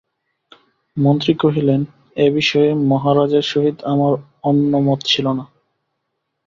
মন্ত্রী 0.97 1.33
কহিলেন, 1.35 1.81
এ-বিষয়ে 2.17 2.69
মহারাজের 2.91 3.45
সহিত 3.51 3.77
আমার 3.83 4.13
অন্য 4.43 4.71
মত 4.87 4.99
ছিল 5.05 5.25
না। 5.33 5.45